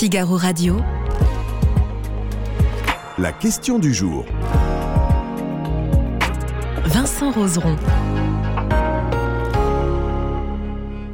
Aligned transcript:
Figaro 0.00 0.38
Radio. 0.38 0.78
La 3.18 3.32
question 3.32 3.78
du 3.78 3.92
jour. 3.92 4.24
Vincent 6.86 7.30
Roseron. 7.32 7.76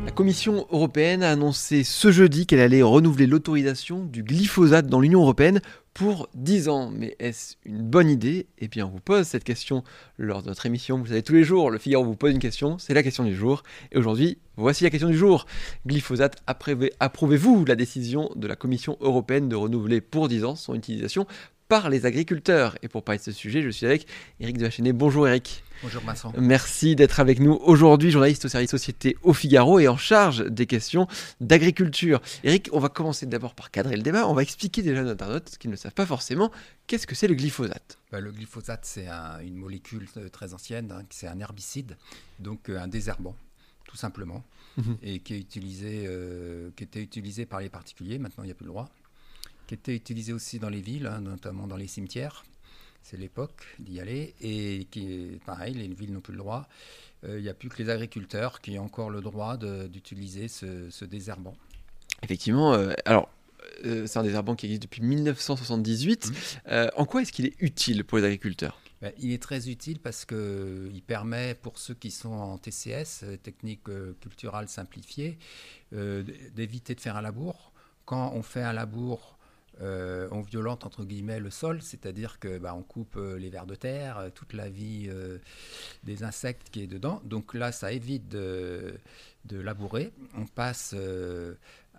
La 0.05 0.13
Commission 0.13 0.69
européenne 0.71 1.25
a 1.25 1.33
annoncé 1.33 1.83
ce 1.83 2.13
jeudi 2.13 2.47
qu'elle 2.47 2.61
allait 2.61 2.83
renouveler 2.83 3.27
l'autorisation 3.27 4.05
du 4.05 4.23
glyphosate 4.23 4.87
dans 4.87 5.01
l'Union 5.01 5.23
européenne 5.23 5.61
pour 5.97 6.29
10 6.35 6.69
ans. 6.69 6.91
Mais 6.95 7.17
est-ce 7.19 7.55
une 7.65 7.81
bonne 7.81 8.11
idée? 8.11 8.47
Eh 8.59 8.69
bien, 8.69 8.87
on 8.87 8.91
vous 8.91 9.01
pose 9.01 9.27
cette 9.27 9.45
question 9.45 9.83
lors 10.19 10.43
de 10.43 10.49
notre 10.49 10.67
émission. 10.67 10.99
Vous 10.99 11.07
savez, 11.07 11.23
tous 11.23 11.33
les 11.33 11.43
jours, 11.43 11.71
le 11.71 11.79
Figaro 11.79 12.05
vous 12.05 12.17
pose 12.17 12.33
une 12.33 12.39
question, 12.39 12.77
c'est 12.77 12.93
la 12.93 13.03
question 13.03 13.25
du 13.25 13.35
jour. 13.35 13.63
Et 13.93 13.97
aujourd'hui, 13.97 14.37
voici 14.57 14.85
la 14.85 14.91
question 14.91 15.09
du 15.09 15.17
jour. 15.17 15.47
Glyphosate, 15.87 16.37
approuvez-vous 16.47 17.65
la 17.65 17.77
décision 17.77 18.31
de 18.37 18.47
la 18.47 18.57
Commission 18.57 18.99
européenne 19.01 19.49
de 19.49 19.57
renouveler 19.57 20.03
pour 20.03 20.29
10 20.29 20.45
ans 20.45 20.55
son 20.55 20.75
utilisation 20.75 21.27
par 21.69 21.91
les 21.91 22.07
agriculteurs. 22.07 22.77
Et 22.83 22.89
pour 22.89 23.03
parler 23.03 23.19
de 23.19 23.25
ce 23.25 23.33
sujet, 23.33 23.63
je 23.63 23.71
suis 23.71 23.87
avec 23.87 24.07
Eric 24.41 24.59
de 24.59 24.93
Bonjour 24.93 25.27
Eric. 25.29 25.65
Bonjour 25.83 26.03
Vincent. 26.03 26.33
Merci 26.39 26.97
d'être 26.97 27.21
avec 27.21 27.39
nous 27.39 27.53
aujourd'hui, 27.63 28.11
journaliste 28.11 28.47
au 28.47 28.49
service 28.49 28.71
société 28.71 29.17
au 29.23 29.35
Figaro 29.35 29.79
et 29.79 29.89
en 29.89 29.97
charge 29.97 30.47
des 30.47 30.67
questions 30.67 31.07
d'agriculture. 31.41 32.23
Eric, 32.45 32.71
on 32.73 32.79
va 32.79 32.89
commencer 32.89 33.27
d'abord 33.27 33.55
par 33.55 33.71
cadrer 33.71 33.97
le 33.97 34.03
débat. 34.03 34.27
On 34.27 34.33
va 34.33 34.43
expliquer 34.43 34.83
déjà 34.83 35.01
à 35.01 35.05
nos 35.05 35.11
internautes 35.11 35.59
qui 35.59 35.69
ne 35.69 35.73
le 35.73 35.77
savent 35.77 35.95
pas 35.95 36.07
forcément 36.07 36.51
qu'est-ce 36.87 37.07
que 37.07 37.15
c'est 37.15 37.29
le 37.29 37.35
glyphosate? 37.35 37.99
Bah, 38.11 38.21
le 38.21 38.33
glyphosate, 38.33 38.85
c'est 38.85 39.09
une 39.45 39.57
molécule 39.57 40.09
euh, 40.17 40.29
très 40.29 40.55
ancienne, 40.55 40.93
hein, 40.93 41.03
c'est 41.11 41.27
un 41.27 41.39
herbicide, 41.41 41.97
donc 42.39 42.71
euh, 42.71 42.79
un 42.79 42.89
désherbant, 42.89 43.37
tout 43.87 43.97
simplement, 43.97 44.45
mhm. 44.79 44.97
et 45.03 45.19
qui, 45.19 45.35
est 45.35 45.39
utilisé, 45.39 46.05
euh, 46.07 46.71
qui 46.77 46.85
était 46.85 47.03
utilisé 47.03 47.45
par 47.45 47.61
les 47.61 47.69
particuliers. 47.69 48.19
Maintenant, 48.19 48.45
il 48.45 48.47
n'y 48.47 48.53
a 48.53 48.55
plus 48.55 48.67
le 48.67 48.71
droit 48.71 48.89
qui 49.67 49.75
était 49.75 49.95
utilisé 49.95 50.33
aussi 50.33 50.59
dans 50.59 50.69
les 50.69 50.81
villes, 50.81 51.07
hein, 51.07 51.21
notamment 51.21 51.67
dans 51.67 51.77
les 51.77 51.87
cimetières. 51.87 52.45
C'est 53.03 53.17
l'époque 53.17 53.65
d'y 53.79 54.01
aller. 54.01 54.35
Et 54.41 54.87
qui 54.91 55.39
pareil, 55.47 55.75
les 55.75 55.87
villes 55.89 56.13
n'ont 56.13 56.21
plus 56.21 56.33
le 56.33 56.39
droit. 56.39 56.69
Euh, 57.25 57.39
il 57.39 57.43
n'y 57.43 57.49
a 57.49 57.55
plus 57.55 57.69
que 57.69 57.83
les 57.83 57.89
agriculteurs 57.89 58.61
qui 58.61 58.79
ont 58.79 58.85
encore 58.85 59.11
le 59.11 59.21
droit 59.21 59.57
d'utiliser 59.57 60.49
ce, 60.49 61.05
désherbant. 61.05 61.57
Effectivement. 62.23 62.75
Euh, 62.75 62.95
alors, 63.05 63.29
euh, 63.85 64.07
c'est 64.07 64.19
un 64.19 64.23
désherbant 64.23 64.57
qui 64.57 64.67
existe 64.67 64.83
depuis 64.83 65.03
1978. 65.03 66.33
Mmh. 66.67 66.71
en 66.97 67.05
quoi 67.05 67.23
est-ce 67.23 67.33
qu'il 67.33 67.47
est 67.47 67.55
utile 67.61 68.05
pour 68.05 68.19
les 68.19 68.25
agriculteurs? 68.25 68.81
Ben, 69.03 69.13
il 69.19 69.31
est 69.31 69.43
très 69.43 69.69
utile 69.69 70.01
parce 70.01 70.25
qu'il 70.25 71.03
permet, 71.07 71.55
pour 71.55 71.79
ceux 71.79 71.95
qui 71.95 72.11
sont 72.11 72.33
en 72.33 72.59
TCS, 72.59 73.25
technique 73.43 73.85
culturelle 74.21 74.69
simplifiée, 74.69 75.39
d'éviter 75.93 76.95
de 76.95 77.01
faire 77.01 77.17
un 77.17 77.23
labour. 77.23 77.73
Quand 78.05 78.33
on 78.35 78.43
fait 78.43 78.63
un 78.63 78.73
labour 78.73 79.36
euh, 79.83 80.29
on 80.31 80.41
violente 80.41 80.87
entre 80.87 81.05
guillemets 81.05 81.39
le 81.39 81.51
sol, 81.51 81.83
c'est-à-dire 81.83 82.39
que 82.39 82.59
bah, 82.59 82.75
on 82.75 82.83
coupe 82.83 83.17
euh, 83.17 83.39
les 83.39 83.51
vers 83.51 83.67
de 83.67 83.75
terre, 83.75 84.19
euh, 84.19 84.31
toute 84.31 84.55
la 84.55 84.71
vie 84.71 85.11
des 86.05 86.23
insectes 86.23 86.71
qui 86.71 86.83
est 86.83 86.87
dedans. 86.87 87.21
Donc 87.25 87.55
là, 87.55 87.73
ça 87.73 87.93
évite 87.93 88.29
de, 88.29 88.95
labourer. 89.51 90.13
On 90.37 90.47
passe 90.47 90.95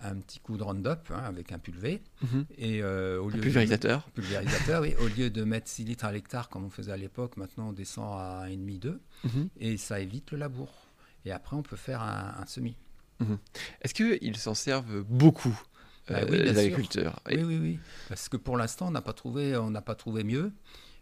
un 0.01 0.15
petit 0.15 0.39
coup 0.39 0.57
de 0.57 0.63
Roundup 0.63 1.09
hein, 1.09 1.23
avec 1.25 1.51
un 1.51 1.59
pulvé 1.59 2.01
mhm. 2.21 2.45
et 2.57 2.83
au 2.83 3.29
lieu 3.29 3.39
pulvérisateur. 3.39 4.07
De, 4.07 4.21
pulvérisateur, 4.21 4.81
oui. 4.81 4.95
Au 4.99 5.07
lieu 5.07 5.29
de 5.29 5.43
mettre 5.43 5.67
6 5.67 5.85
litres 5.85 6.05
à 6.05 6.11
l'hectare 6.11 6.49
comme 6.49 6.65
on 6.65 6.69
faisait 6.69 6.91
à 6.91 6.97
l'époque, 6.97 7.37
maintenant 7.37 7.69
on 7.69 7.73
descend 7.73 8.19
à 8.19 8.47
1,5 8.47 8.79
2 8.79 9.01
mhm. 9.23 9.49
et 9.59 9.77
ça 9.77 9.99
évite 9.99 10.31
le 10.31 10.37
labour. 10.37 10.87
Et 11.25 11.31
après, 11.31 11.55
on 11.55 11.63
peut 11.63 11.75
faire 11.75 12.01
un, 12.01 12.45
semis. 12.45 12.77
Mhm. 13.19 13.37
Est-ce 13.81 13.93
qu'ils 13.93 14.37
s'en 14.37 14.53
servent 14.53 15.01
beaucoup? 15.03 15.59
Bah 16.07 16.19
oui, 16.29 16.37
les 16.37 16.57
agriculteurs. 16.57 17.19
Oui, 17.27 17.43
oui, 17.43 17.59
oui. 17.61 17.79
Parce 18.09 18.29
que 18.29 18.37
pour 18.37 18.57
l'instant, 18.57 18.87
on 18.87 18.91
n'a 18.91 19.01
pas 19.01 19.13
trouvé, 19.13 19.57
on 19.57 19.69
n'a 19.69 19.81
pas 19.81 19.95
trouvé 19.95 20.23
mieux. 20.23 20.51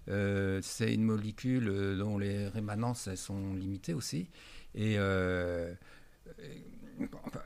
Euh, 0.10 0.60
c'est 0.62 0.94
une 0.94 1.04
molécule 1.04 1.68
euh, 1.68 1.98
dont 1.98 2.18
les 2.18 2.48
rémanences 2.48 3.14
sont 3.16 3.54
limitées 3.56 3.94
aussi. 3.94 4.28
Et 4.76 4.96
euh, 4.98 5.74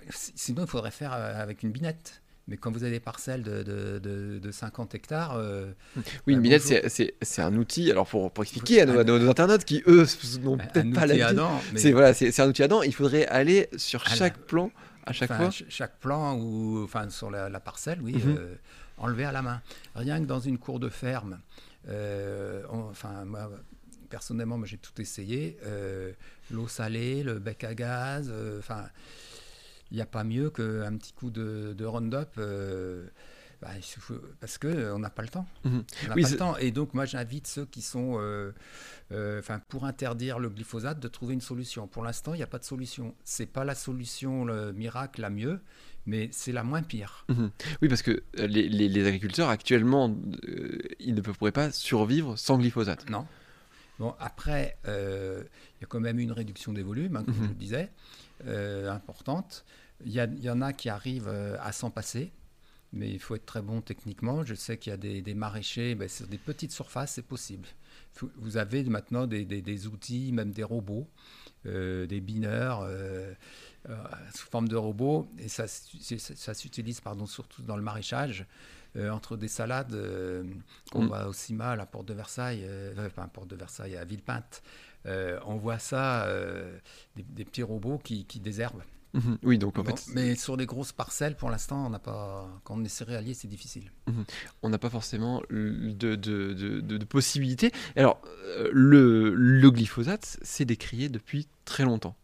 sinon, 0.10 0.64
il 0.64 0.68
faudrait 0.68 0.92
faire 0.92 1.14
avec 1.14 1.64
une 1.64 1.72
binette. 1.72 2.22
Mais 2.48 2.58
quand 2.58 2.72
vous 2.72 2.82
avez 2.82 2.94
des 2.94 3.00
parcelles 3.00 3.44
de, 3.44 3.62
de, 3.62 4.40
de, 4.40 4.52
50 4.52 4.96
hectares. 4.96 5.40
oui, 6.26 6.34
une 6.34 6.38
bah, 6.38 6.42
binette, 6.42 6.90
c'est 6.90 7.42
un 7.42 7.56
outil. 7.56 7.92
Alors, 7.92 8.08
pour, 8.08 8.32
pour 8.32 8.44
expliquer 8.44 8.82
à 8.82 8.86
nos, 8.88 9.30
internautes 9.30 9.66
qui, 9.66 9.84
eux, 9.86 10.08
n'ont 10.42 10.58
bah, 10.58 10.66
peut-être 10.66 10.92
pas 10.94 11.06
la 11.06 11.32
C'est 11.76 11.92
voilà, 11.92 12.10
un 12.10 12.50
outil 12.50 12.64
à 12.64 12.68
dents. 12.68 12.82
Il 12.82 12.94
faudrait 12.94 13.28
aller 13.28 13.70
sur 13.78 14.04
chaque 14.08 14.40
plan 14.40 14.72
à 15.10 15.14
chaque 15.14 15.34
fois 15.34 15.50
Chaque 15.70 16.00
plan 16.00 16.38
ou 16.38 16.84
enfin, 16.84 17.10
sur 17.10 17.30
la, 17.30 17.60
parcelle, 17.60 18.02
oui, 18.02 18.14
mhm. 18.14 18.36
euh, 18.38 18.56
enlevé 18.98 19.26
à 19.26 19.32
la 19.32 19.42
main. 19.42 19.62
Rien 19.96 20.20
que 20.20 20.26
dans 20.26 20.40
une 20.40 20.58
cour 20.58 20.80
de 20.80 20.90
ferme, 20.90 21.40
euh, 21.88 22.64
enfin, 22.70 23.26
moi, 23.26 23.50
personnellement, 24.10 24.58
moi, 24.58 24.68
j'ai 24.68 24.78
tout 24.78 25.00
essayé. 25.02 25.58
Euh, 25.66 26.14
l'eau 26.52 26.68
salée, 26.68 27.24
le 27.24 27.40
bec 27.40 27.64
à 27.64 27.74
gaz, 27.74 28.32
enfin, 28.60 28.86
il 29.92 29.96
n'y 29.96 30.02
a 30.02 30.06
pas 30.06 30.24
mieux 30.24 30.50
qu'un 30.50 30.96
petit 30.98 31.14
coup 31.14 31.32
de, 31.32 31.74
de 31.78 31.86
Roundup. 31.86 32.40
Bah, 33.62 33.72
parce 34.40 34.58
qu'on 34.58 34.68
euh, 34.70 34.98
n'a 34.98 35.10
pas 35.10 35.22
le 35.22 35.28
temps. 35.28 35.46
Mhm. 35.66 35.84
On 36.06 36.08
n'a 36.08 36.16
pas 36.16 36.30
le 36.30 36.38
temps. 36.38 36.58
Et 36.58 36.72
donc, 36.72 36.94
moi, 36.94 37.06
j'invite 37.06 37.46
ceux 37.46 37.66
qui 37.66 37.82
sont 37.82 38.16
euh, 38.18 38.54
euh, 39.12 39.42
pour 39.68 39.86
interdire 39.86 40.40
le 40.40 40.50
glyphosate 40.50 41.00
de 41.00 41.08
trouver 41.10 41.34
une 41.34 41.42
solution. 41.42 41.86
Pour 41.88 42.04
l'instant, 42.04 42.34
il 42.34 42.38
n'y 42.38 42.44
a 42.44 42.48
pas 42.48 42.60
de 42.60 42.64
solution. 42.64 43.16
C'est 43.26 43.48
pas 43.48 43.66
la 43.66 43.76
solution 43.76 44.46
le 44.46 44.72
miracle 44.72 45.20
la 45.20 45.30
mieux, 45.30 45.60
mais 46.06 46.30
c'est 46.32 46.54
la 46.54 46.64
moins 46.64 46.82
pire. 46.82 47.26
Mhm. 47.28 47.52
Oui, 47.82 47.90
parce 47.90 48.02
que 48.02 48.24
les, 48.36 48.70
les, 48.70 49.08
agriculteurs, 49.08 49.50
actuellement, 49.50 50.16
ils 51.00 51.14
ne 51.14 51.22
pourraient 51.22 51.52
pas 51.52 51.72
survivre 51.72 52.38
sans 52.38 52.58
glyphosate. 52.58 53.10
Non. 53.10 53.28
Bon, 54.00 54.16
après, 54.22 54.78
il 54.86 55.82
y 55.82 55.84
a 55.84 55.88
quand 55.90 56.00
même 56.00 56.20
une 56.20 56.32
réduction 56.32 56.72
des 56.72 56.84
volumes, 56.84 57.18
hein, 57.18 57.24
comme 57.26 57.36
mhm. 57.36 57.44
je 57.44 57.50
le 57.50 57.56
disais, 57.56 57.90
importante. 58.90 59.66
Il 60.06 60.14
y, 60.14 60.46
y, 60.46 60.50
en 60.50 60.62
a 60.62 60.72
qui 60.72 60.88
arrivent 60.88 61.28
à 61.28 61.74
s'en 61.74 61.92
passer 61.92 62.32
mais 62.92 63.10
il 63.10 63.20
faut 63.20 63.36
être 63.36 63.46
très 63.46 63.62
bon 63.62 63.82
techniquement. 63.82 64.44
Je 64.44 64.56
sais 64.56 64.78
qu'il 64.78 64.92
y 64.92 64.94
a 64.94 64.98
des, 64.98 65.34
maraîchers, 65.34 65.96
ben, 65.96 66.10
sur 66.10 66.28
des 66.28 66.38
petites 66.38 66.72
surfaces, 66.72 67.14
c'est 67.14 67.22
possible. 67.28 67.68
Vous 68.38 68.58
avez 68.58 68.84
maintenant 68.84 69.28
des, 69.28 69.88
outils, 69.88 70.32
même 70.32 70.52
des 70.52 70.64
robots, 70.64 71.08
euh, 71.66 72.08
des 72.08 72.20
bineurs 72.20 72.82
euh, 72.82 73.34
euh, 73.90 73.96
sous 74.34 74.48
forme 74.48 74.68
de 74.68 74.76
robots, 74.76 75.30
et 75.38 75.48
ça, 75.48 75.68
ça, 75.68 76.54
s'utilise 76.54 77.00
pardon, 77.02 77.26
surtout 77.26 77.62
dans 77.62 77.78
le 77.78 77.84
maraîchage. 77.84 78.46
entre 78.98 79.38
des 79.38 79.48
salades 79.48 79.96
qu'on 80.92 81.04
mm. 81.04 81.08
voit 81.08 81.28
aussi 81.28 81.54
mal 81.54 81.74
à 81.74 81.76
la 81.76 81.86
Porte 81.86 82.08
de 82.08 82.14
Versailles, 82.14 82.68
enfin 82.98 83.24
à 83.24 83.28
Porte 83.28 83.48
de 83.48 83.56
Versailles, 83.56 83.96
à 83.96 84.04
Villepinte, 84.04 84.64
on 85.06 85.58
voit 85.58 85.80
ça, 85.80 86.28
des, 87.16 87.46
petits 87.46 87.64
robots 87.64 88.00
qui, 88.00 88.26
qui 88.26 88.40
désherbent. 88.40 88.84
Mhm. 89.14 89.38
Oui, 89.44 89.58
donc 89.58 89.80
en 89.80 89.84
fait. 89.84 90.06
Mais 90.14 90.36
sur 90.36 90.56
les 90.56 90.66
grosses 90.66 90.92
parcelles, 90.92 91.36
pour 91.36 91.50
l'instant, 91.50 91.88
on 91.88 91.90
n'a 91.90 92.00
pas. 92.00 92.48
Quand 92.64 92.76
on 92.78 92.84
est 92.84 92.90
céréalier, 92.90 93.34
c'est 93.34 93.48
difficile. 93.48 93.92
Mhm. 94.08 94.26
On 94.62 94.70
n'a 94.70 94.78
pas 94.78 94.90
forcément 94.90 95.42
de, 95.50 95.94
de, 95.94 96.16
de, 96.16 96.82
de 96.82 97.06
possibilités. 97.06 97.72
Alors, 97.96 98.22
euh, 98.46 98.70
le, 98.72 99.34
le 99.34 99.72
glyphosate, 99.72 100.38
c'est 100.42 100.66
décrié 100.66 101.10
depuis 101.10 101.48
très 101.66 101.86
longtemps. 101.86 102.16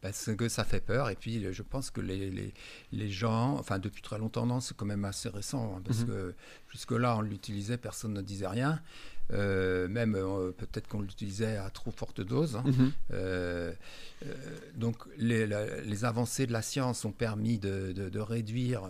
Parce 0.00 0.30
que 0.36 0.48
ça 0.48 0.64
fait 0.64 0.80
peur. 0.80 1.10
Et 1.10 1.16
puis, 1.16 1.44
je 1.52 1.62
pense 1.62 1.90
que 1.90 2.00
les, 2.00 2.30
les, 2.30 2.54
les 2.92 3.10
gens, 3.10 3.56
enfin, 3.58 3.78
depuis 3.78 4.02
très 4.02 4.18
longtemps, 4.18 4.46
non, 4.46 4.60
c'est 4.60 4.76
quand 4.76 4.86
même 4.86 5.04
assez 5.04 5.28
récent. 5.28 5.74
Hein, 5.76 5.82
parce 5.84 6.00
mhm. 6.00 6.06
que 6.06 6.34
jusque-là, 6.70 7.16
on 7.16 7.20
l'utilisait, 7.20 7.78
personne 7.78 8.14
ne 8.14 8.22
disait 8.22 8.46
rien. 8.46 8.80
Euh, 9.30 9.88
même 9.88 10.14
euh, 10.14 10.52
peut-être 10.52 10.88
qu'on 10.88 11.02
l'utilisait 11.02 11.58
à 11.58 11.68
trop 11.68 11.90
forte 11.90 12.20
dose. 12.20 12.56
Hein. 12.56 12.64
Mhm. 12.66 12.92
Euh, 13.12 13.72
donc 14.74 14.96
les, 15.18 15.46
les, 15.46 16.04
avancées 16.04 16.46
de 16.46 16.52
la 16.52 16.62
science 16.62 17.04
ont 17.04 17.12
permis 17.12 17.58
de, 17.58 17.92
de, 17.92 18.20
réduire 18.20 18.88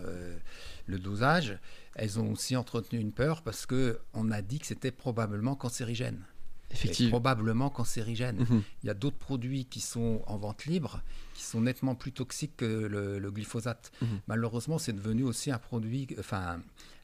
le 0.87 0.97
dosage. 0.97 1.57
Elles 1.95 2.19
ont 2.19 2.31
aussi 2.31 2.55
entretenu 2.55 2.99
une 2.99 3.11
peur 3.11 3.41
parce 3.41 3.65
que 3.65 3.99
on 4.13 4.31
a 4.31 4.41
dit 4.41 4.59
que 4.59 4.65
c'était 4.65 4.91
probablement 4.91 5.55
cancérigène. 5.55 6.23
Effectivement. 6.71 7.09
Probablement 7.09 7.69
cancérigène. 7.69 8.37
Mhm. 8.37 8.63
Il 8.83 8.87
y 8.87 8.89
a 8.89 8.93
d'autres 8.93 9.17
produits 9.17 9.65
qui 9.65 9.81
sont 9.81 10.21
en 10.27 10.37
vente 10.37 10.65
libre 10.65 11.01
qui 11.33 11.43
sont 11.43 11.61
nettement 11.61 11.95
plus 11.95 12.11
toxiques 12.11 12.57
que 12.57 12.65
le, 12.65 13.31
glyphosate. 13.31 13.91
Mhm. 14.01 14.07
Malheureusement, 14.27 14.77
c'est 14.77 14.93
devenu 14.93 15.23
aussi 15.23 15.51
un 15.51 15.57
produit, 15.57 16.07
enfin 16.17 16.61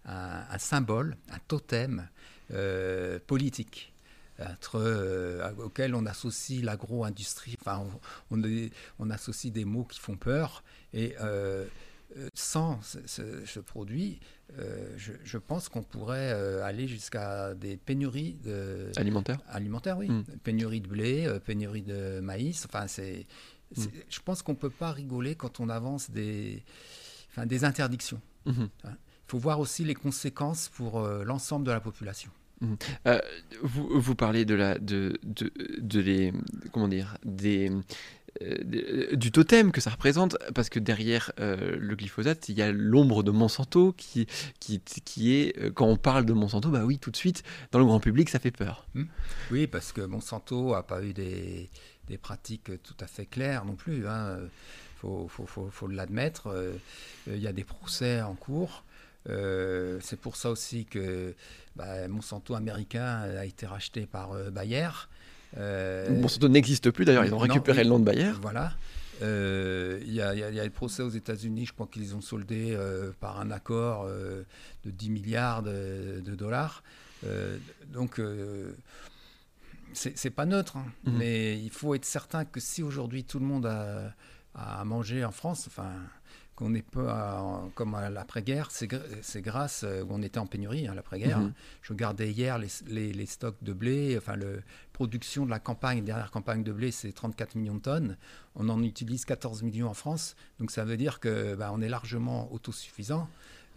un 0.08 0.60
symbole, 0.60 1.18
un 1.32 1.40
totem 1.48 2.08
euh, 2.52 3.20
politique 3.26 3.94
entre, 4.40 4.76
euh, 4.76 5.50
auquel 5.64 5.96
on 5.96 6.06
associe 6.06 6.62
l'agro-industrie, 6.62 7.56
enfin, 7.62 7.86
on, 8.32 8.42
on, 9.00 9.10
associe 9.10 9.52
des 9.52 9.64
mots 9.64 9.86
qui 9.86 10.00
font 10.00 10.18
peur. 10.18 10.64
Et 10.94 11.16
euh, 11.22 11.66
sans 12.34 12.80
ce, 12.82 13.60
produit, 13.62 14.20
je, 14.98 15.38
pense 15.38 15.70
qu'on 15.70 15.84
pourrait 15.84 16.32
aller 16.62 16.88
jusqu'à 16.88 17.54
des 17.56 17.78
pénuries 17.78 18.38
de, 18.44 18.92
alimentaires. 18.98 19.40
Alimentaires, 19.48 19.98
oui. 19.98 20.10
Hmm. 20.10 20.24
Pénurie 20.44 20.82
de 20.82 20.88
blé, 20.88 21.40
pénurie 21.46 21.82
de 21.82 22.20
maïs. 22.20 22.66
Enfin, 22.66 22.88
c'est, 22.88 23.26
hmm. 23.76 23.84
je 24.10 24.20
pense 24.20 24.42
qu'on 24.42 24.54
ne 24.54 24.58
peut 24.58 24.70
pas 24.70 24.92
rigoler 24.92 25.36
quand 25.36 25.62
on 25.62 25.70
avance 25.70 26.12
des 26.12 26.62
enfin, 27.36 27.46
des 27.46 27.64
interdictions. 27.64 28.22
Mhm. 28.46 28.70
Il 29.28 29.32
faut 29.32 29.40
voir 29.40 29.60
aussi 29.60 29.84
les 29.84 29.96
conséquences 29.96 30.70
pour 30.70 31.00
euh, 31.00 31.24
l'ensemble 31.24 31.66
de 31.66 31.72
la 31.72 31.80
population. 31.80 32.30
Euh, 33.06 33.20
vous, 33.62 34.00
vous 34.00 34.16
parlez 34.16 34.46
de 34.46 34.56
la, 34.56 34.78
de, 34.80 35.20
de, 35.24 35.52
de 35.78 36.00
les, 36.00 36.32
comment 36.72 36.88
dire, 36.88 37.18
des, 37.26 37.70
euh, 38.42 39.16
du 39.16 39.32
totem 39.32 39.72
que 39.72 39.82
ça 39.82 39.90
représente, 39.90 40.38
parce 40.54 40.70
que 40.70 40.80
derrière 40.80 41.32
euh, 41.40 41.76
le 41.78 41.96
glyphosate, 41.96 42.48
il 42.50 42.58
y 42.58 42.62
a 42.62 42.72
l'ombre 42.72 43.24
de 43.24 43.32
Monsanto 43.32 43.94
qui, 43.98 44.26
qui, 44.60 44.80
qui 44.80 45.34
est, 45.34 45.74
quand 45.74 45.88
on 45.88 45.98
parle 45.98 46.26
de 46.26 46.34
Monsanto, 46.34 46.70
bah 46.70 46.86
oui, 46.86 46.98
tout 46.98 47.12
de 47.12 47.18
suite, 47.18 47.44
dans 47.72 47.80
le 47.80 47.86
grand 47.86 48.00
public, 48.00 48.30
ça 48.30 48.40
fait 48.40 48.52
peur. 48.52 48.88
Oui, 49.52 49.68
parce 49.68 49.92
que 49.92 50.02
Monsanto 50.02 50.72
n'a 50.74 50.84
pas 50.84 51.04
eu 51.04 51.14
des, 51.14 51.70
des 52.08 52.18
pratiques 52.18 52.72
tout 52.84 52.96
à 53.02 53.08
fait 53.08 53.26
claires 53.26 53.66
non 53.66 53.76
plus. 53.76 53.98
Il 54.06 54.50
faut, 54.98 55.28
faut, 55.28 55.46
faut- 55.46 55.70
faut 55.70 55.88
l'admettre. 55.88 56.48
Il 57.28 57.38
y 57.38 57.48
a 57.48 57.54
des 57.54 57.66
procès 57.66 58.22
en 58.22 58.34
cours. 58.36 58.84
Euh, 59.30 60.00
c'est 60.02 60.20
pour 60.20 60.36
ça 60.36 60.52
aussi 60.52 60.86
que 60.86 61.34
bah, 61.76 62.08
Monsanto 62.08 62.56
américain 62.56 63.22
a 63.22 63.46
été 63.46 63.66
racheté 63.66 64.06
par 64.06 64.34
euh, 64.34 64.52
Bayer. 64.52 64.90
Euh, 65.58 66.10
Monsanto 66.20 66.48
n'existe 66.48 66.92
plus, 66.92 67.06
d'ailleurs, 67.06 67.26
ils 67.26 67.34
ont 67.34 67.38
non, 67.38 67.44
récupéré 67.44 67.80
oui. 67.80 67.84
le 67.86 67.90
nom 67.90 68.00
de 68.00 68.06
Bayer. 68.06 68.32
Voilà. 68.42 68.74
Euh, 69.22 70.00
Il 70.06 70.14
y, 70.14 70.22
a, 70.22 70.36
y 70.36 70.40
y 70.40 70.64
le 70.64 70.70
procès 70.70 71.02
aux 71.02 71.10
États-Unis, 71.10 71.68
je 71.68 71.74
crois 71.74 71.88
qu'ils 71.88 72.16
ont 72.16 72.22
soldé 72.22 72.74
euh, 72.76 73.12
par 73.20 73.40
un 73.40 73.50
accord 73.52 74.04
euh, 74.06 74.44
de 74.84 74.92
10 74.92 75.10
milliards 75.10 75.64
de, 75.64 76.22
de 76.24 76.36
dollars. 76.36 76.84
Donc, 77.92 78.22
c'est 79.94 80.16
c'est 80.16 80.30
pas 80.30 80.46
neutre, 80.46 80.78
hein. 80.78 80.86
Mhm. 81.06 81.18
mais 81.18 81.60
il 81.60 81.72
faut 81.72 81.96
être 81.96 82.06
certain 82.06 82.46
que 82.46 82.60
si 82.60 82.84
aujourd'hui 82.84 83.24
tout 83.24 83.40
le 83.40 83.46
monde 83.46 83.66
a, 83.66 84.14
a 84.54 84.82
à 84.82 84.84
manger 84.84 85.26
en 85.26 85.32
France, 85.32 85.66
enfin, 85.68 85.90
qu'on 86.56 86.70
n'est 86.70 86.82
pas 86.82 87.42
en- 87.42 87.70
comme 87.76 87.96
à 87.96 88.10
l'après-guerre, 88.10 88.70
c'est 88.72 88.88
gr- 88.88 89.02
c'est 89.22 89.42
grâce, 89.42 89.84
euh, 89.84 90.04
où 90.04 90.08
on 90.12 90.22
était 90.22 90.38
en 90.40 90.46
pénurie, 90.46 90.88
à 90.88 90.94
l'après-guerre. 90.96 91.40
Mhm. 91.40 91.54
Je 91.82 91.92
regardais 91.94 92.32
hier 92.32 92.58
les, 92.58 92.70
les- 92.88 93.12
les 93.12 93.26
stocks 93.26 93.58
de 93.62 93.74
blé, 93.74 94.16
enfin, 94.18 94.38
la 94.38 94.46
production 94.94 95.46
de 95.46 95.50
la 95.50 95.60
campagne, 95.60 96.04
dernière 96.06 96.32
campagne 96.32 96.64
de 96.64 96.72
blé, 96.72 96.92
c'est 96.92 97.12
34 97.12 97.56
millions 97.56 97.76
de 97.76 97.82
tonnes. 97.82 98.18
On 98.56 98.70
en 98.70 98.82
utilise 98.84 99.26
14 99.26 99.64
millions 99.64 99.90
en 99.90 99.94
France. 99.94 100.36
Donc 100.60 100.72
ça 100.72 100.86
veut 100.86 100.96
dire 100.98 101.20
que 101.20 101.56
bah, 101.56 101.72
on 101.74 101.82
est 101.82 101.90
largement 101.90 102.52
autosuffisant. 102.54 103.28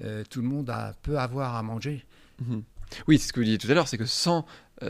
Euh, 0.05 0.23
tout 0.31 0.41
le 0.41 0.47
monde 0.47 0.71
a, 0.71 0.95
peut 1.03 1.19
avoir 1.19 1.57
à 1.57 1.63
manger. 1.65 2.05
Mhm. 2.41 2.63
Oui, 3.09 3.19
c'est 3.19 3.29
ce 3.29 3.33
que 3.33 3.41
vous 3.41 3.45
disiez 3.45 3.59
tout 3.59 3.71
à 3.71 3.75
l'heure, 3.75 3.89
c'est 3.89 3.99
que 3.99 4.07
sans 4.07 4.39
euh, 4.39 4.43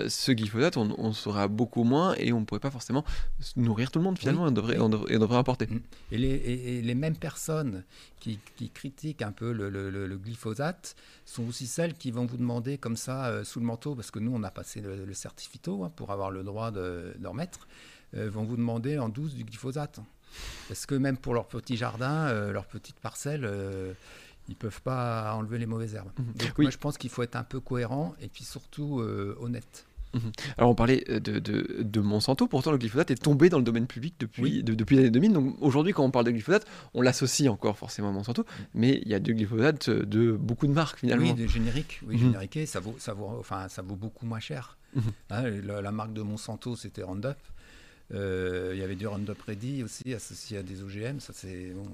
ce 0.08 0.32
glyphosate, 0.32 0.76
on, 0.76 0.94
on 0.98 1.12
sera 1.12 1.48
beaucoup 1.48 1.84
moins 1.84 2.14
et 2.16 2.32
on 2.32 2.40
ne 2.40 2.44
pourrait 2.44 2.60
pas 2.60 2.70
forcément 2.70 3.04
nourrir 3.56 3.90
tout 3.90 3.98
le 3.98 4.04
monde 4.04 4.18
finalement, 4.18 4.42
Oui, 4.42 4.48
on, 4.48 4.52
devrait, 4.52 4.78
on, 4.78 4.88
devrait, 4.88 5.16
on 5.16 5.20
devrait 5.20 5.38
importer. 5.38 5.66
Mm. 5.66 5.80
Et 6.12 6.18
les, 6.18 6.28
et- 6.28 6.78
et 6.78 6.82
les 6.82 6.94
mêmes 6.94 7.16
personnes 7.16 7.84
qui, 8.20 8.38
qui 8.56 8.70
critiquent 8.70 9.22
un 9.22 9.32
peu 9.32 9.52
le, 9.52 9.70
le- 9.70 9.90
le- 9.90 10.06
le 10.06 10.16
glyphosate 10.18 10.94
sont 11.24 11.46
aussi 11.48 11.66
celles 11.66 11.94
qui 11.94 12.10
vont 12.10 12.26
vous 12.26 12.36
demander 12.36 12.78
comme 12.78 12.96
ça 12.96 13.26
euh, 13.26 13.44
sous 13.44 13.60
le 13.60 13.66
manteau, 13.66 13.94
parce 13.94 14.10
que 14.10 14.18
nous 14.18 14.32
on 14.34 14.42
a 14.42 14.50
passé 14.50 14.80
le, 14.80 15.04
le 15.04 15.14
certificat 15.14 15.70
hein, 15.82 15.90
pour 15.96 16.10
avoir 16.10 16.30
le 16.30 16.42
droit 16.42 16.70
de, 16.70 17.14
d'en 17.18 17.32
mettre, 17.34 17.66
euh, 18.16 18.28
vont 18.30 18.44
vous 18.44 18.56
demander 18.56 18.98
en 18.98 19.08
douce 19.08 19.34
du 19.34 19.44
glyphosate. 19.44 20.00
Parce 20.68 20.84
que 20.84 20.94
même 20.94 21.16
pour 21.16 21.32
leur 21.32 21.46
petit 21.48 21.76
jardin, 21.78 22.26
euh, 22.28 22.52
leur 22.52 22.66
petite 22.66 23.00
parcelle, 23.00 23.46
euh, 23.46 23.94
ils 24.48 24.56
peuvent 24.56 24.82
pas 24.82 25.34
enlever 25.34 25.58
les 25.58 25.66
mauvaises 25.66 25.94
herbes. 25.94 26.10
Mhm. 26.18 26.24
Donc 26.34 26.52
Oui. 26.58 26.64
moi 26.64 26.70
je 26.70 26.78
pense 26.78 26.96
qu'il 26.98 27.10
faut 27.10 27.22
être 27.22 27.36
un 27.36 27.44
peu 27.44 27.60
cohérent 27.60 28.14
et 28.20 28.28
puis 28.28 28.44
surtout 28.44 29.00
euh, 29.00 29.36
honnête. 29.40 29.84
Alors 30.56 30.70
on 30.70 30.74
parlait 30.74 31.04
euh, 31.10 31.20
de, 31.20 31.38
de, 31.38 31.82
de 31.82 32.00
Monsanto, 32.00 32.46
pourtant 32.48 32.72
le 32.72 32.78
glyphosate 32.78 33.10
est 33.10 33.22
tombé 33.22 33.50
dans 33.50 33.58
le 33.58 33.62
domaine 33.62 33.86
public 33.86 34.14
depuis, 34.18 34.42
Oui. 34.42 34.62
de- 34.62 34.74
depuis 34.74 34.96
les 34.96 35.02
années 35.02 35.10
2000. 35.10 35.32
Donc 35.34 35.56
aujourd'hui 35.60 35.92
quand 35.92 36.02
on 36.02 36.10
parle 36.10 36.24
de 36.24 36.30
glyphosate, 36.30 36.66
on 36.94 37.02
l'associe 37.02 37.48
encore 37.50 37.76
forcément 37.76 38.08
à 38.08 38.12
Monsanto, 38.12 38.46
mais 38.74 39.00
il 39.04 39.08
y 39.08 39.14
a 39.14 39.20
du 39.20 39.34
glyphosate 39.34 39.90
euh, 39.90 40.06
de 40.06 40.32
beaucoup 40.32 40.66
de 40.66 40.72
marques 40.72 41.00
finalement. 41.00 41.26
Oui, 41.26 41.34
des 41.34 41.46
génériques, 41.46 42.00
oui, 42.06 42.14
Mhm. 42.16 42.20
génériqués, 42.22 42.64
ça 42.64 42.80
vaut, 42.80 42.96
ça 42.98 43.12
vaut, 43.12 43.36
enfin, 43.38 43.68
ça 43.68 43.82
vaut 43.82 43.96
beaucoup 43.96 44.24
moins 44.24 44.40
cher. 44.40 44.78
Mhm. 44.96 45.02
Hein, 45.30 45.42
la, 45.62 45.82
la 45.82 45.92
marque 45.92 46.14
de 46.14 46.22
Monsanto, 46.22 46.74
c'était 46.74 47.02
Roundup. 47.02 47.36
Euh, 48.14 48.70
Il 48.74 48.80
y 48.80 48.82
avait 48.82 48.96
du 48.96 49.06
Roundup 49.06 49.40
Ready 49.42 49.82
aussi, 49.82 50.14
associé 50.14 50.56
à 50.56 50.62
des 50.62 50.82
OGM. 50.82 51.20
Ça, 51.20 51.34
c'est 51.34 51.72
bon, 51.74 51.84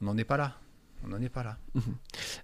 on 0.00 0.06
n'en 0.06 0.16
est 0.16 0.24
pas 0.24 0.38
là. 0.38 0.56
On 1.04 1.08
n'en 1.08 1.20
est 1.20 1.28
pas 1.28 1.42
là. 1.42 1.58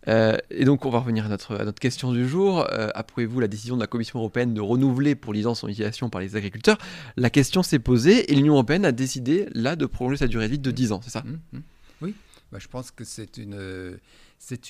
Euh, 0.09 0.37
et 0.51 0.65
donc 0.65 0.85
on 0.85 0.91
va 0.91 0.99
revenir 0.99 1.27
à 1.27 1.29
notre, 1.29 1.57
à 1.57 1.65
notre 1.65 1.79
question 1.79 2.13
du 2.13 2.29
jour. 2.29 2.67
Euh, 2.73 2.89
Approuvez-vous 2.95 3.39
la 3.41 3.47
décision 3.49 3.77
de 3.77 3.81
la 3.81 3.87
Commission 3.87 4.19
européenne 4.19 4.53
de 4.55 4.61
renouveler 4.61 5.15
pour 5.15 5.33
10 5.33 5.47
ans 5.47 5.55
son 5.55 5.69
utilisation 5.69 6.11
par 6.11 6.21
les 6.21 6.35
agriculteurs? 6.37 6.79
La 7.17 7.31
question 7.31 7.63
s'est 7.63 7.79
posée 7.79 8.31
et 8.33 8.35
l'Union 8.35 8.55
européenne 8.55 8.85
a 8.85 8.93
décidé 8.93 9.49
là 9.53 9.77
de 9.77 9.87
prolonger 9.87 10.17
sa 10.17 10.27
durée 10.27 10.47
de 10.47 10.53
vie 10.53 10.59
de 10.59 10.71
10 10.71 10.93
ans, 10.93 11.01
c'est 11.03 11.11
ça? 11.11 11.21
Hum, 11.27 11.39
hum. 11.55 11.63
Oui, 12.01 12.15
Bah, 12.51 12.59
je 12.61 12.67
pense 12.69 12.91
que 12.91 13.05
c'est 13.05 13.37
une, 13.37 13.55
euh, 13.55 13.97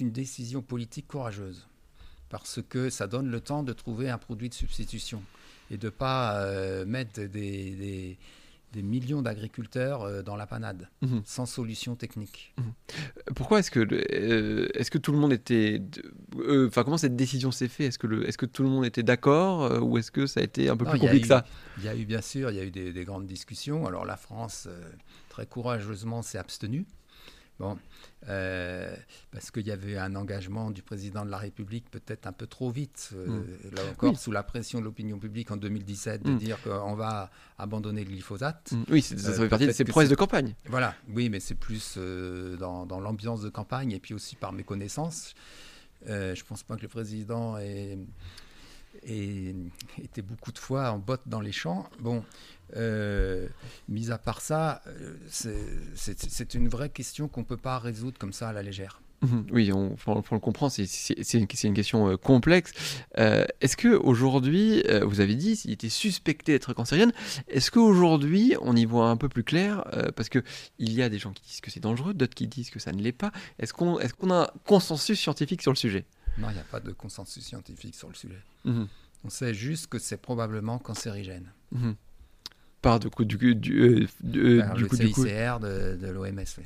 une 0.01 0.11
décision 0.11 0.61
politique 0.63 1.07
courageuse. 1.09 1.67
Parce 2.31 2.61
que 2.69 2.91
ça 2.91 3.07
donne 3.07 3.31
le 3.31 3.41
temps 3.41 3.63
de 3.63 3.73
trouver 3.73 4.11
un 4.11 4.19
produit 4.19 4.51
de 4.51 4.55
substitution 4.55 5.23
et 5.71 5.79
de 5.79 5.87
ne 5.87 5.91
pas 5.91 6.45
mettre 6.85 7.21
des, 7.21 7.71
des- 7.71 8.19
des 8.73 8.83
millions 8.83 9.23
d'agriculteurs 9.23 10.03
euh, 10.03 10.23
dans 10.23 10.37
la 10.37 10.47
panade, 10.47 10.89
Mhm. 11.03 11.23
sans 11.25 11.47
solution 11.47 11.97
technique. 11.97 12.55
Pourquoi 13.35 13.61
est-ce 13.61 13.71
que, 13.71 13.81
euh, 13.81 14.69
est-ce 14.75 14.91
que 14.91 14.99
tout 14.99 15.13
le 15.13 15.19
monde 15.19 15.33
était. 15.33 15.81
euh, 16.37 16.69
Enfin, 16.69 16.85
comment 16.85 16.99
cette 16.99 17.17
décision 17.17 17.51
s'est 17.51 17.69
faite? 17.69 17.89
Est-ce 17.89 17.99
que, 17.99 18.07
le- 18.07 18.29
est-ce 18.29 18.37
que 18.39 18.47
tout 18.47 18.63
le 18.63 18.69
monde 18.69 18.85
était 18.85 19.03
d'accord 19.03 19.65
euh, 19.65 19.81
ou 19.81 19.97
est-ce 19.99 20.11
que 20.11 20.27
ça 20.27 20.41
a 20.41 20.43
été 20.43 20.69
un 20.69 20.77
peu 20.77 20.85
Non, 20.85 20.91
plus 20.93 21.01
compliqué 21.01 21.23
que 21.23 21.29
ça? 21.29 21.45
Il 21.79 21.85
y 21.85 21.89
a 21.89 21.97
eu 21.97 22.05
bien 22.05 22.21
sûr, 22.21 22.51
il 22.51 22.57
y 22.57 22.61
a 22.61 22.65
eu 22.65 22.71
des, 22.71 22.93
des 22.93 23.05
grandes 23.05 23.27
discussions. 23.27 23.87
Alors 23.87 24.05
la 24.05 24.17
France, 24.17 24.69
très 25.31 25.47
courageusement, 25.47 26.23
s'est 26.23 26.39
abstenue. 26.39 26.85
Bon, 27.61 27.77
euh, 28.29 28.95
parce 29.33 29.51
qu'il 29.51 29.67
y 29.67 29.73
avait 29.73 29.99
un 29.99 30.15
engagement 30.15 30.71
du 30.71 30.81
président 30.83 31.25
de 31.25 31.31
la 31.31 31.39
République 31.39 31.91
peut-être 31.91 32.29
un 32.29 32.33
peu 32.33 32.47
trop 32.47 32.71
vite, 32.71 33.11
euh, 33.15 33.43
là 33.75 33.83
encore 33.91 34.11
Oui. 34.13 34.17
sous 34.17 34.31
la 34.31 34.45
pression 34.45 34.79
de 34.79 34.85
l'opinion 34.85 35.19
publique 35.19 35.51
en 35.51 35.57
2017, 35.57 36.23
de 36.23 36.31
Mm. 36.31 36.39
dire 36.39 36.63
qu'on 36.63 36.95
va 36.95 37.31
abandonner 37.59 38.05
le 38.05 38.11
glyphosate. 38.11 38.71
Mm, 38.71 38.83
Oui, 38.91 39.03
ça 39.03 39.17
Euh, 39.17 39.33
fait 39.33 39.49
partie 39.49 39.67
de 39.67 39.73
ses 39.73 39.85
promesses 39.85 40.09
de 40.09 40.15
campagne. 40.15 40.55
Voilà, 40.67 40.95
oui, 41.09 41.31
mais 41.31 41.41
c'est 41.41 41.57
plus 41.57 41.95
euh, 41.97 42.57
dans, 42.59 42.87
dans 42.87 43.01
l'ambiance 43.01 43.41
de 43.43 43.49
campagne 43.49 43.91
et 43.91 43.99
puis 43.99 44.15
aussi 44.15 44.37
par 44.37 44.53
mes 44.53 44.63
connaissances. 44.63 45.35
Euh, 46.09 46.37
je 46.37 46.45
pense 46.45 46.63
pas 46.63 46.77
que 46.77 46.83
le 46.83 46.89
président 46.89 47.59
ait, 47.59 47.99
ait 49.05 49.55
été 50.01 50.23
beaucoup 50.23 50.53
de 50.53 50.59
fois 50.59 50.91
en 50.93 50.99
botte 50.99 51.23
dans 51.27 51.41
les 51.41 51.51
champs. 51.53 51.89
Bon, 51.99 52.25
euh, 52.77 53.47
mis 53.89 54.11
à 54.11 54.19
part 54.19 54.41
ça, 54.41 54.83
euh, 54.87 55.15
c'est- 55.29 56.55
une 56.55 56.69
vraie 56.69 56.91
question 56.91 57.29
qu'on 57.29 57.45
peut 57.45 57.57
pas 57.57 57.79
résoudre 57.79 58.19
comme 58.19 58.33
ça 58.33 58.49
à 58.49 58.53
la 58.53 58.63
légère. 58.63 59.01
Mhm, 59.21 59.47
Oui, 59.51 59.73
on, 59.73 59.97
faut, 59.97 60.23
faut 60.23 60.37
le 60.37 60.41
comprendre, 60.41 60.71
c'est- 60.73 61.35
une, 61.35 61.47
question 61.49 62.09
euh, 62.09 62.17
complexe. 62.17 62.73
Euh, 63.19 63.45
est-ce 63.61 63.77
que 63.77 63.89
aujourd'hui, 63.89 64.83
euh, 64.87 65.05
vous 65.05 65.19
avez 65.21 65.35
dit, 65.35 65.57
s'il 65.57 65.73
était 65.73 65.89
suspecté 65.89 66.53
d'être 66.53 66.73
cancérigène, 66.73 67.13
est-ce 67.49 67.73
qu'aujourd'hui, 67.73 68.55
on 68.61 68.77
y 68.77 68.85
voit 68.85 69.09
un 69.11 69.17
peu 69.17 69.29
plus 69.29 69.43
clair 69.43 69.83
Parce 70.15 70.29
que 70.29 70.39
il 70.79 70.93
y 70.93 71.03
a 71.03 71.09
des 71.09 71.19
gens 71.19 71.33
qui 71.33 71.43
disent 71.43 71.61
que 71.61 71.71
c'est 71.73 71.81
dangereux, 71.81 72.15
d'autres 72.15 72.35
qui 72.37 72.47
disent 72.47 72.71
que 72.71 72.79
ça 72.79 72.93
ne 72.93 73.03
l'est 73.03 73.11
pas. 73.11 73.33
Est-ce 73.59 73.73
qu'on 73.73 73.99
est 73.99 74.13
qu'on 74.13 74.31
a 74.31 74.43
un 74.45 74.49
consensus 74.65 75.19
scientifique 75.19 75.63
sur 75.63 75.73
le 75.73 75.77
sujet? 75.77 76.05
Non, 76.39 76.49
il 76.51 76.55
n'y 76.55 76.61
a 76.61 76.65
pas 76.71 76.79
de 76.79 76.93
consensus 76.93 77.45
scientifique 77.45 77.97
sur 77.97 78.07
le 78.09 78.15
sujet. 78.15 78.41
Mhm, 78.65 78.87
On 79.25 79.31
sait 79.31 79.53
juste 79.53 79.89
que 79.89 79.99
c'est 79.99 80.19
probablement 80.19 80.79
cancérigène. 80.79 81.51
mhm. 81.73 81.97
Par 82.83 83.01
du 83.01 83.11
coup, 83.11 83.25
du, 83.25 83.37
du, 83.37 83.55
du, 84.21 84.41
euh, 84.41 84.63
Par 84.63 84.75
du 84.75 84.83
le 84.83 84.89
coup, 84.89 84.97
de, 84.97 85.97
de 85.97 86.07
l'OMS. 86.09 86.45
oui. 86.59 86.65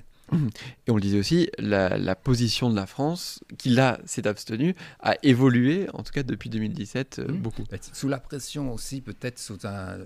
Et 0.86 0.90
on 0.90 0.94
le 0.94 1.00
disait 1.02 1.18
aussi, 1.18 1.50
la, 1.58 1.98
la 1.98 2.14
position 2.14 2.70
de 2.70 2.76
la 2.76 2.86
France, 2.86 3.40
qui 3.58 3.68
là 3.70 3.98
s'est 4.06 4.26
abstenue, 4.26 4.74
a 5.00 5.14
évolué, 5.22 5.88
en 5.92 6.02
tout 6.02 6.12
cas 6.12 6.22
depuis 6.22 6.48
2017, 6.48 7.18
euh, 7.18 7.28
Mhm. 7.32 7.36
beaucoup. 7.38 7.64
Bah, 7.70 7.76
Sous 7.92 8.08
la 8.08 8.18
pression 8.18 8.72
aussi, 8.72 9.00
peut-être 9.02 9.38
sous 9.38 9.58
un 9.66 9.98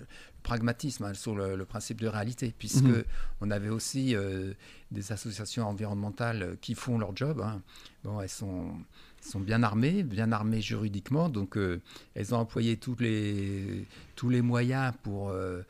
pragmatisme, 0.42 1.04
hein, 1.04 1.14
sur 1.14 1.34
le, 1.36 1.54
le 1.56 1.64
principe 1.64 2.00
de 2.00 2.08
réalité, 2.08 2.52
puisque 2.58 2.82
Mhm. 2.84 3.04
on 3.40 3.50
avait 3.50 3.68
aussi 3.68 4.14
euh, 4.16 4.52
des 4.90 5.12
associations 5.12 5.68
environnementales 5.68 6.56
qui 6.60 6.74
font 6.74 6.98
leur 6.98 7.14
job. 7.16 7.40
hein. 7.44 7.62
Bon, 8.04 8.20
elles 8.20 8.28
sont, 8.28 8.72
sont 9.20 9.40
bien 9.40 9.62
armées, 9.64 10.02
bien 10.04 10.30
armées 10.32 10.60
juridiquement, 10.60 11.28
donc 11.28 11.56
euh, 11.56 11.80
elles 12.14 12.32
ont 12.34 12.38
employé 12.38 12.76
tous 12.76 12.96
les, 13.00 13.84
tous 14.16 14.28
les 14.28 14.42
moyens 14.42 14.92
pour, 15.02 15.30
euh, 15.30 15.62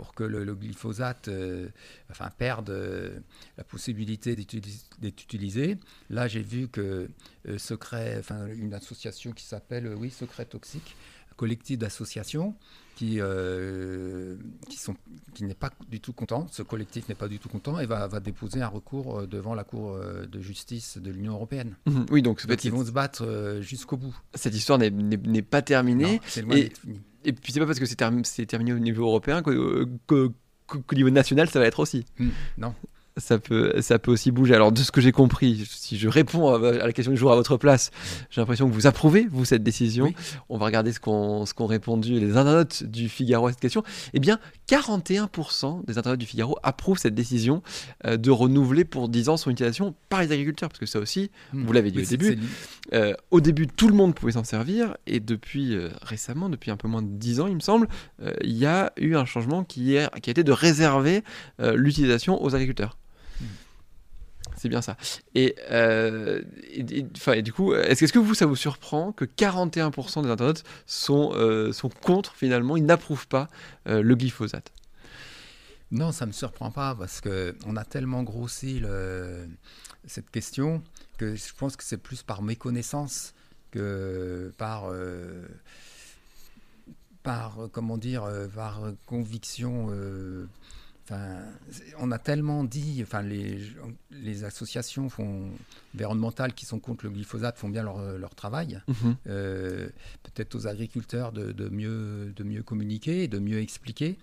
pour 0.00 0.14
que 0.14 0.24
le, 0.24 0.54
glyphosate 0.54 1.28
euh, 1.28 1.68
enfin, 2.10 2.30
perde 2.38 2.70
euh, 2.70 3.18
la 3.58 3.64
possibilité 3.64 4.34
d'être 4.34 5.22
utilisé. 5.22 5.76
Là, 6.08 6.26
j'ai 6.26 6.40
vu 6.40 6.68
que 6.68 7.10
euh, 7.46 7.58
Secret, 7.58 8.16
enfin, 8.18 8.46
une 8.46 8.72
association 8.72 9.32
qui 9.32 9.44
s'appelle, 9.44 9.92
oui, 9.94 10.08
Secret 10.08 10.46
Toxique, 10.46 10.96
collectif 11.40 11.78
d'associations 11.78 12.54
qui, 12.96 13.16
euh, 13.18 14.36
qui, 14.68 14.76
sont, 14.76 14.94
qui 15.34 15.44
n'est 15.44 15.54
pas 15.54 15.70
du 15.88 16.00
tout 16.00 16.12
content. 16.12 16.46
Ce 16.50 16.62
collectif 16.62 17.08
n'est 17.08 17.14
pas 17.14 17.28
du 17.28 17.38
tout 17.38 17.48
content 17.48 17.80
et 17.80 17.86
va, 17.86 18.06
va 18.08 18.20
déposer 18.20 18.60
un 18.60 18.68
recours 18.68 19.20
euh, 19.20 19.26
devant 19.26 19.54
la 19.54 19.64
Cour 19.64 19.92
euh, 19.94 20.26
de 20.26 20.40
justice 20.40 20.98
de 20.98 21.10
l'Union 21.10 21.32
européenne. 21.32 21.76
Mhm. 21.86 22.06
Oui, 22.10 22.20
donc, 22.20 22.46
Donc 22.46 22.64
ils 22.64 22.70
vont 22.70 22.84
se 22.84 22.90
battre 22.90 23.58
jusqu'au 23.62 23.96
bout. 23.96 24.14
cette 24.34 24.54
histoire 24.54 24.78
n'est- 24.78 24.90
n'est 24.90 25.16
n'est 25.16 25.42
pas 25.42 25.62
terminée. 25.62 26.14
Non, 26.16 26.20
C'est 26.26 26.42
loin 26.42 26.56
et- 26.56 26.62
d'être 26.64 26.78
fini. 26.78 27.00
Et 27.24 27.32
puis 27.32 27.52
c'est 27.52 27.60
pas 27.60 27.66
parce 27.66 27.78
que 27.78 27.86
c'est 27.86 27.96
term- 27.96 28.24
c'est 28.24 28.46
terminé 28.46 28.72
au 28.74 28.78
niveau 28.78 29.04
européen 29.06 29.40
qu'au 29.42 29.52
que- 30.06 30.30
que- 30.66 30.78
qu'au 30.78 30.94
niveau 30.94 31.10
national 31.10 31.48
ça 31.48 31.58
va 31.58 31.66
être 31.66 31.80
aussi. 31.80 32.04
Hmm, 32.18 32.28
non. 32.58 32.74
Ça 33.20 33.38
peut, 33.38 33.74
ça 33.80 33.98
peut 33.98 34.10
aussi 34.10 34.30
bouger. 34.30 34.54
Alors 34.54 34.72
de 34.72 34.80
ce 34.80 34.90
que 34.90 35.00
j'ai 35.00 35.12
compris, 35.12 35.64
si 35.70 35.98
je 35.98 36.08
réponds 36.08 36.52
à, 36.54 36.58
la 36.58 36.92
question 36.92 37.12
du 37.12 37.18
jour 37.18 37.30
à 37.30 37.36
votre 37.36 37.56
place, 37.56 37.90
j'ai 38.30 38.40
l'impression 38.40 38.68
que 38.68 38.74
vous 38.74 38.86
approuvez, 38.86 39.26
vous, 39.30 39.44
cette 39.44 39.62
décision. 39.62 40.12
On 40.48 40.58
va 40.58 40.66
regarder 40.66 40.92
ce 40.92 41.00
qu'ont 41.00 41.44
qu'ont 41.54 41.66
répondu 41.66 42.18
les 42.18 42.36
internautes 42.36 42.84
du 42.84 43.08
Figaro 43.08 43.46
à 43.46 43.50
cette 43.50 43.60
question. 43.60 43.82
Eh 44.14 44.20
bien, 44.20 44.38
41% 44.68 45.84
des 45.84 45.98
internautes 45.98 46.20
du 46.20 46.26
Figaro 46.26 46.56
approuvent 46.62 46.98
cette 46.98 47.14
décision 47.14 47.62
euh, 48.06 48.16
de 48.16 48.30
renouveler 48.30 48.84
pour 48.84 49.08
10 49.08 49.28
ans 49.28 49.36
son 49.36 49.50
utilisation 49.50 49.94
par 50.08 50.20
les 50.22 50.32
agriculteurs. 50.32 50.68
Parce 50.68 50.78
que 50.78 50.86
ça 50.86 50.98
aussi, 50.98 51.30
Hmm. 51.52 51.64
vous 51.64 51.72
l'avez 51.72 51.90
dit 51.90 51.98
Oui, 51.98 52.04
au 52.04 52.08
début, 52.08 52.38
euh, 52.92 53.14
au 53.30 53.40
début, 53.40 53.66
tout 53.66 53.88
le 53.88 53.94
monde 53.94 54.14
pouvait 54.14 54.32
s'en 54.32 54.44
servir, 54.44 54.96
et 55.06 55.20
depuis 55.20 55.74
euh, 55.74 55.88
récemment, 56.02 56.48
depuis 56.48 56.70
un 56.70 56.76
peu 56.76 56.88
moins 56.88 57.02
de 57.02 57.08
10 57.08 57.40
ans, 57.40 57.46
il 57.46 57.54
me 57.54 57.60
semble, 57.60 57.88
il 58.42 58.56
y 58.56 58.66
a 58.66 58.92
eu 58.96 59.16
un 59.16 59.24
changement 59.24 59.64
qui, 59.64 59.96
est, 59.96 60.08
qui 60.20 60.30
a 60.30 60.32
été 60.32 60.44
de 60.44 60.52
réserver 60.52 61.22
l'utilisation 61.58 62.42
aux 62.42 62.54
agriculteurs. 62.54 62.96
C'est 64.56 64.68
bien 64.68 64.82
ça. 64.82 64.96
Et, 65.34 65.56
euh, 65.70 66.42
du 67.42 67.52
coup, 67.52 67.74
est-ce 67.74 68.04
est-ce 68.04 68.12
que 68.12 68.18
vous, 68.18 68.34
ça 68.34 68.46
vous 68.46 68.56
surprend 68.56 69.12
que 69.12 69.24
41% 69.24 70.22
des 70.22 70.28
internautes 70.30 70.64
sont, 70.86 71.32
euh, 71.34 71.72
sont 71.72 71.88
contre 71.88 72.34
finalement, 72.34 72.76
ils 72.76 72.84
n'approuvent 72.84 73.28
pas 73.28 73.48
euh, 73.88 74.02
le 74.02 74.14
glyphosate? 74.14 74.72
Non, 75.90 76.12
ça 76.12 76.24
ne 76.24 76.28
me 76.28 76.32
surprend 76.32 76.70
pas 76.70 76.94
parce 76.94 77.20
qu'on 77.20 77.76
a 77.76 77.84
tellement 77.84 78.22
grossi 78.22 78.82
cette 80.06 80.30
question 80.30 80.82
que 81.18 81.34
je 81.34 81.52
pense 81.56 81.76
que 81.76 81.84
c'est 81.84 81.96
plus 81.98 82.22
par 82.22 82.42
méconnaissance 82.42 83.34
que 83.72 84.52
par, 84.56 84.84
euh, 84.90 85.46
par 87.22 87.60
euh, 87.64 87.68
comment 87.70 87.98
dire, 87.98 88.24
euh, 88.24 88.46
par 88.48 88.84
euh, 88.84 88.92
conviction. 89.06 89.88
euh, 89.90 90.46
Enfin, 91.10 91.40
on 91.98 92.12
a 92.12 92.18
tellement 92.18 92.62
dit, 92.62 93.00
enfin, 93.02 93.22
les, 93.22 93.58
les 94.12 94.44
associations 94.44 95.08
font, 95.08 95.50
environnementales 95.94 96.52
qui 96.54 96.66
sont 96.66 96.78
contre 96.78 97.04
le 97.04 97.10
glyphosate 97.10 97.58
font 97.58 97.68
bien 97.68 97.82
leur, 97.82 98.00
leur 98.16 98.34
travail. 98.36 98.80
Mhm. 98.86 99.16
Euh, 99.26 99.88
peut-être 100.22 100.54
aux 100.54 100.68
agriculteurs 100.68 101.32
de, 101.32 101.50
de 101.50 101.68
mieux, 101.68 102.32
de 102.36 102.44
mieux 102.44 102.62
communiquer, 102.62 103.26
de 103.26 103.40
mieux 103.40 103.58
expliquer. 103.58 104.16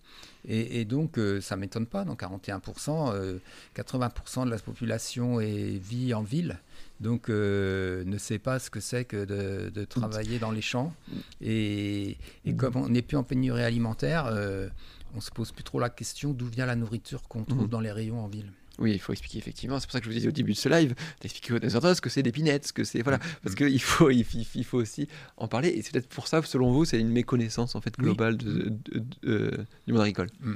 Et, 0.47 0.79
et 0.79 0.85
donc, 0.85 1.17
euh, 1.17 1.41
ça 1.41 1.55
ne 1.55 1.61
m'étonne 1.61 1.85
pas, 1.85 2.05
dans 2.05 2.15
41%, 2.15 3.11
euh, 3.13 3.39
80% 3.75 4.45
de 4.45 4.49
la 4.49 4.57
population 4.57 5.41
est, 5.41 5.77
vit 5.77 6.13
en 6.13 6.23
ville, 6.23 6.57
donc 7.01 7.29
euh, 7.29 8.03
ne 8.05 8.17
sait 8.17 8.39
pas 8.39 8.59
ce 8.59 8.69
que 8.69 8.79
c'est 8.79 9.03
que 9.03 9.25
de, 9.25 9.69
de 9.69 9.85
travailler 9.85 10.39
dans 10.39 10.51
les 10.51 10.61
champs. 10.61 10.93
Et, 11.41 12.17
et 12.45 12.55
comme 12.55 12.77
on 12.77 12.87
n'est 12.89 13.01
plus 13.01 13.17
en 13.17 13.23
pénurie 13.23 13.63
alimentaire, 13.63 14.27
euh, 14.27 14.69
on 15.15 15.21
se 15.21 15.31
pose 15.31 15.51
plus 15.51 15.63
trop 15.63 15.79
la 15.79 15.89
question 15.89 16.33
d'où 16.33 16.45
vient 16.47 16.65
la 16.65 16.75
nourriture 16.75 17.21
qu'on 17.27 17.43
trouve 17.43 17.63
Mhm. 17.63 17.67
dans 17.69 17.79
les 17.79 17.91
rayons 17.91 18.19
en 18.23 18.27
ville. 18.27 18.51
Oui, 18.79 18.91
il 18.93 18.99
faut 18.99 19.11
expliquer 19.11 19.39
effectivement. 19.39 19.79
C'est 19.79 19.87
pour 19.87 19.93
ça 19.93 19.99
que 19.99 20.05
je 20.05 20.09
vous 20.11 20.15
disais 20.15 20.27
au 20.27 20.31
début 20.31 20.51
de 20.53 20.57
ce 20.57 20.69
live, 20.69 20.93
d'expliquer 21.21 21.53
aux 21.53 21.55
internautes 21.75 21.95
ce 21.95 22.01
que 22.01 22.11
c'est 22.11 22.21
des 22.21 22.31
pinettes, 22.31 22.67
ce 22.67 22.73
que 22.73 22.83
c'est 22.83 23.01
voilà, 23.01 23.17
parce 23.41 23.55
qu'il 23.55 23.81
faut, 23.81 24.11
il, 24.11 24.23
faut 24.63 24.77
aussi 24.77 25.07
en 25.37 25.47
parler. 25.47 25.69
Et 25.69 25.81
c'est 25.81 25.91
peut-être 25.93 26.07
pour 26.09 26.27
ça, 26.27 26.43
selon 26.43 26.71
vous, 26.71 26.85
c'est 26.85 26.99
une 26.99 27.09
méconnaissance 27.09 27.73
en 27.75 27.81
fait 27.81 27.93
Oui. 27.97 28.03
globale 28.03 28.37
de- 28.37 28.69
de- 28.69 28.99
de- 28.99 29.03
euh, 29.25 29.65
du 29.87 29.93
monde 29.93 30.01
agricole. 30.03 30.29
Mm. 30.41 30.53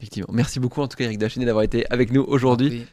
Effectivement. 0.00 0.32
Merci 0.32 0.60
beaucoup 0.60 0.80
en 0.80 0.88
tout 0.88 0.96
cas 0.96 1.04
Eric 1.04 1.18
Dachenet 1.18 1.44
d'avoir 1.44 1.64
été 1.64 1.84
avec 1.90 2.12
nous 2.12 2.22
aujourd'hui. 2.22 2.68
Oui. 2.70 2.86